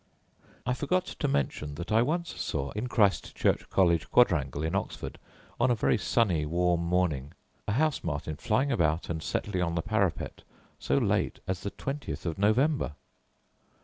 [0.65, 5.19] I forgot to mention that I once saw, in Christ Church College quadrangle in Oxford,
[5.59, 7.33] on a very sunny warm morning,
[7.67, 10.41] a house martin flying about, and settling on the parapet,
[10.79, 12.93] so late as the twentieth of November.